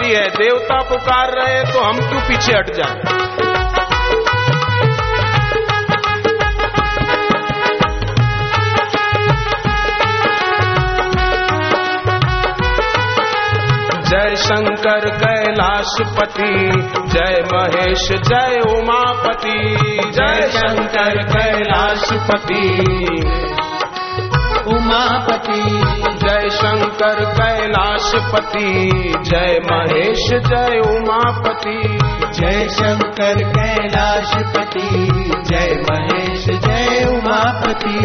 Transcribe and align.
महाशिवरात्रि 0.00 0.14
है, 0.14 0.28
देवता 0.30 0.78
पुकार 0.88 1.30
रहे 1.30 1.54
हैं 1.54 1.72
तो 1.72 1.80
हम 1.80 1.96
क्यों 1.98 2.20
पीछे 2.20 2.52
हट 2.52 2.72
जाए? 2.74 2.94
जय 14.10 14.36
शंकर 14.36 15.08
कैलाशपति 15.16 16.54
जय 17.10 17.36
महेश, 17.52 18.08
जय 18.28 18.58
उमापति, 18.70 19.58
जय 20.10 20.48
शंकर 20.48 21.22
कैलाशपति 21.32 22.64
उमापति। 24.74 26.19
शंकर 26.50 27.18
कैलाशपति 27.24 28.68
जय 29.24 29.60
महेश 29.64 30.26
जय 30.48 30.78
उमापति। 30.86 31.98
जय 32.40 32.68
शंकर 32.68 33.42
कैलाशपति 33.52 34.88
जय 35.46 35.82
महेश 35.90 36.44
जय 36.46 37.04
उमापति। 37.08 37.98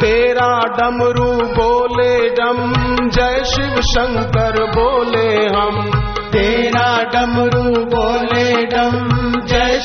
तेरा 0.00 0.50
डमरू 0.76 1.30
बोले 1.56 2.30
डम 2.30 2.58
जय 3.08 3.42
शिव 3.44 3.80
शंकर 3.80 4.56
बोले 4.70 5.28
हम। 5.56 5.90
तेरा 6.32 6.86
डमरू 7.12 7.84
बोले 7.84 8.31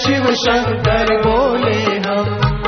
शिव 0.07 0.25
शंकर 0.33 1.21
बोले 1.27 1.97
हम। 2.09 2.25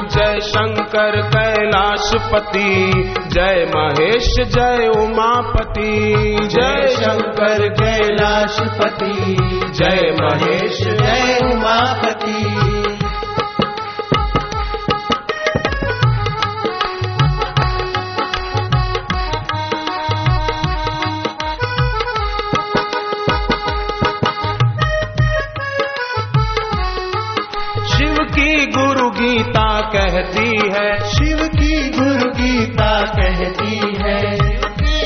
जय 0.07 0.39
शंकर 0.39 1.21
कैलाशपति 1.21 2.91
जय 3.27 3.71
महेश 3.75 4.27
जय 4.39 4.91
उमापति। 4.95 6.35
जय 6.41 6.87
शंकर 6.87 7.69
कैलाशपति 7.69 9.37
जय 9.69 10.15
महेश 10.21 10.81
जय 10.81 11.39
उमापति। 11.53 12.78
कहती 29.95 30.71
है। 30.73 31.09
शिव 31.09 31.37
की 31.37 31.89
गुरु 31.89 32.31
गीता 32.31 33.01
कहती 33.01 33.75
है 33.75 34.37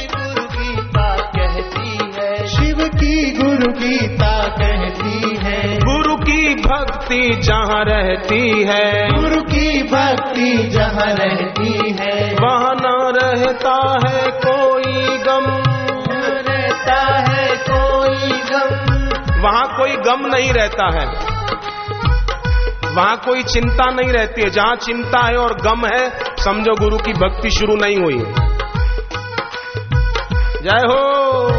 गुरु 0.05 0.43
गीता 0.43 1.15
कहती 1.15 1.99
है। 2.15 2.47
शिव 2.47 2.87
की 2.87 3.31
गुरु 3.31 3.73
गीता 3.73 4.47
कहती 4.47 5.37
है। 5.43 5.79
गुरु 5.79 6.15
की 6.15 6.55
भक्ति 6.55 7.41
जहाँ 7.43 7.85
रहती 7.85 8.63
है। 8.63 9.09
गुरु 9.09 9.41
की 9.41 9.83
भक्ति 9.83 10.67
जहाँ 10.67 11.13
रहती 11.13 11.95
है। 11.99 12.35
वहाँ 12.41 12.75
न 12.75 13.13
रहता 13.15 13.99
है 14.07 14.31
कोई 14.31 15.17
गम। 15.17 15.63
रहता 16.49 17.17
है 17.29 17.55
कोई 17.69 18.31
गम। 18.31 18.93
वहाँ 19.43 19.77
कोई 19.77 19.91
गम 19.91 20.35
नहीं 20.35 20.53
रहता 20.53 20.99
है। 20.99 21.32
वहाँ 22.93 23.17
कोई 23.17 23.43
चिंता 23.43 23.91
नहीं 23.91 24.11
रहती 24.11 24.41
है। 24.41 24.49
जहाँ 24.49 24.75
चिंता 24.75 25.25
है 25.25 25.37
और 25.37 25.53
गम 25.53 25.81
है, 25.93 26.13
समझो 26.43 26.75
गुरु 26.75 26.97
की 26.97 27.13
भक्ति 27.13 27.49
शुरू 27.49 27.75
नहीं 27.75 27.97
हुई। 27.97 28.25
जय 30.63 30.69
हो। 30.69 31.53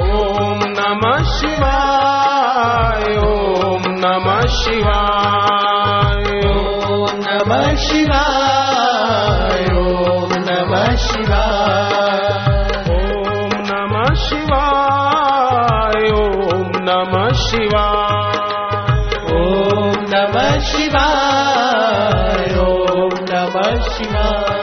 ओम 0.00 0.60
नमः 0.66 1.38
शिवाय, 1.38 3.18
ओम 3.18 3.82
नमः 3.86 4.40
शिवाय। 4.40 6.52
ओम 6.92 7.10
नमः 7.14 7.76
शिवाय। 7.76 8.43
शिवाय 11.10 12.26
ओम 12.94 13.52
नमः 13.70 14.08
शिवाय 14.24 16.10
ओम 16.22 16.70
नमः 16.88 17.28
शिवाय 17.44 18.42
ओम 19.38 19.94
नमः 20.14 20.58
शिवाय 20.70 22.56
ओम 22.66 23.14
नमः 23.32 23.72
शिवाय 23.94 24.53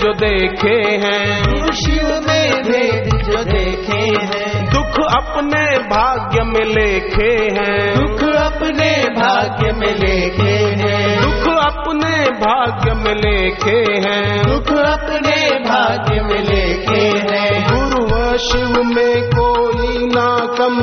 जो 0.00 0.12
देखे 0.12 0.96
हैं। 0.96 1.42
शिव 1.72 2.08
में 2.28 2.62
भेद 2.62 3.22
जो 3.22 3.44
देखे 3.44 4.26
हैं। 4.26 4.64
दुख 4.70 5.06
अपने 5.12 5.78
भाग्य 5.78 6.44
में 6.44 6.64
लेखे 6.66 7.44
हैं। 7.44 7.94
दुख 7.94 8.34
अपने 8.34 9.02
भाग्य 9.20 9.72
में 9.72 9.94
लेखे 9.94 10.84
हैं। 10.84 11.22
दुख 11.22 11.54
अपने 11.56 12.30
भाग्य 12.30 12.94
में 12.94 13.14
लेखे 13.14 13.92
हैं। 13.92 14.42
दुख 14.42 14.78
अपने 14.78 15.58
भाग्य 15.58 16.22
में 16.22 16.44
लेखे 16.44 17.34
हैं। 17.34 17.68
गुरु 17.68 18.06
व 18.06 18.36
शिव 18.36 18.82
में 18.82 19.22
कोई 19.28 20.06
ना 20.06 20.54
कम। 20.58 20.80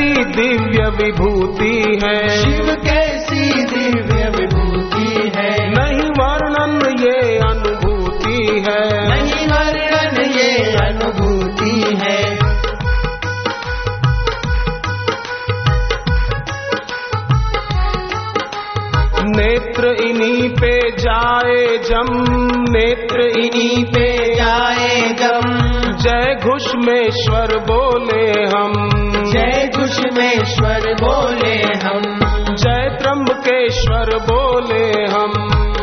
कैसी 0.00 0.24
दिव्य 0.24 0.84
विभूति 0.84 2.00
है? 2.04 2.28
शिव 2.28 2.74
कैसी 2.74 3.64
दिव्य 3.64 4.24
विभूति 4.24 5.32
है? 5.36 5.70
नहीं 5.70 6.10
वर्णन 6.10 6.98
ये 7.00 7.38
अनुभूति 7.38 8.64
है। 8.68 9.08
नहीं 9.08 9.46
वर्णन 9.46 10.30
ये 10.30 10.72
अनुभूति 10.86 11.98
है। 12.04 12.34
नेत्र 19.36 19.86
इन्हीं 20.02 20.48
पे 20.48 20.90
जाए 20.90 21.78
जम 21.78 22.06
नेत्र 22.70 23.20
इन्हीं 23.20 23.84
पे 23.84 24.34
जाए 24.34 25.16
जम। 25.18 25.58
जय 25.96 26.38
घुष्मेश्वर 26.42 27.58
बोले 27.58 28.30
हम। 28.56 29.09
जय 29.90 30.94
बोले 30.94 31.86
हम। 31.86 32.18
जय 32.54 32.96
त्र्यंबकेश्वर 33.00 34.18
बोले 34.18 35.04
हम। 35.04 35.32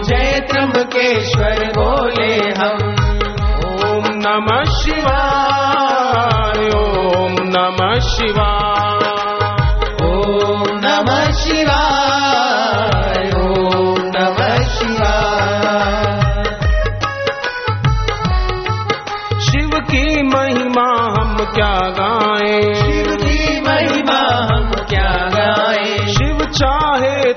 जय 0.01 0.45
त्र्यंबकेश्वर 0.49 1.73
बोले 1.77 2.35
हम। 2.35 2.95
ओम 3.65 4.03
नमः 4.07 4.63
शिवाय 4.63 6.69
ओम 6.69 7.35
नमः 7.39 7.99
शिवाय। 7.99 8.96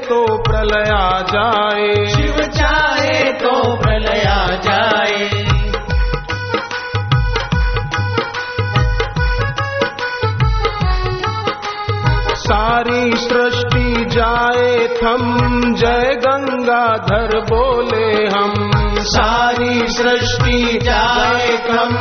तो 0.08 0.42
प्रलया 0.42 1.04
जाए। 1.20 2.06
शिव 2.06 2.36
चाहे 2.58 3.32
तो 3.32 3.76
प्रलया 3.76 4.46
जाए। 4.46 5.30
सारी 12.34 13.12
सृष्टि 13.16 14.04
जाए 14.04 14.88
थम 15.02 15.74
जय 15.74 16.16
गंगाधर 16.26 17.40
बोले 17.40 18.26
हम। 18.26 18.70
सारी 19.00 19.88
सृष्टि 19.88 20.78
जाए 20.82 21.48
थम 21.70 21.92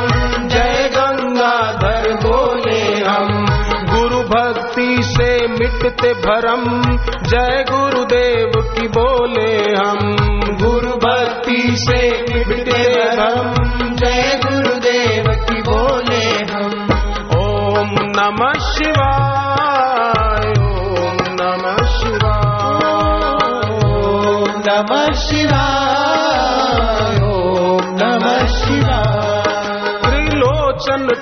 जय 0.48 0.90
गंगाधर 0.96 2.12
बोले 2.26 3.04
हम। 3.04 3.46
गुरु 3.94 4.20
भक्ति 4.22 4.96
से 5.02 5.29
मिटते 5.72 6.14
भरम। 6.14 6.80
जय 7.22 7.64
गुरुदेव 7.70 8.50
की 8.56 8.88
बोले 8.88 9.74
हम। 9.74 10.16
गुरु 10.62 10.90
भक्ति 10.90 11.76
से 11.76 12.22
मिटते 12.22 12.94
भरम। 13.16 13.54
जय 13.94 14.40
गुरुदेव 14.46 15.24
की 15.44 15.62
बोले 15.62 16.54
हम। 16.54 16.86
ओम 17.36 17.90
नमः 17.90 18.52
शिवाय। 18.52 20.50
ओम 20.50 21.16
नमः 21.30 21.86
शिवाय। 21.86 23.00
ओम 23.84 24.62
नमः 24.68 25.12
शिवाय। 25.12 25.89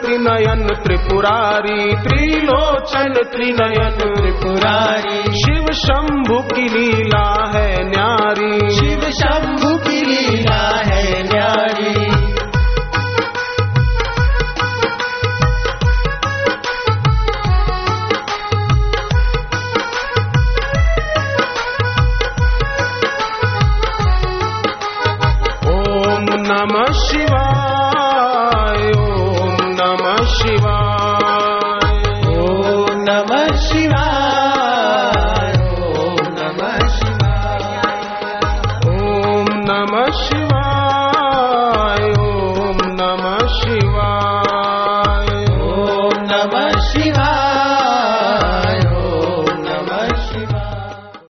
त्रिनयन 0.03 0.67
त्रिपुरारी 0.85 1.93
त्रिलोचन 1.95 3.13
त्रिनयन 3.33 3.99
त्रिपुरारी। 3.99 5.19
शिव 5.33 5.67
शंभु 5.73 6.39
की 6.55 6.69
लीला 6.69 7.38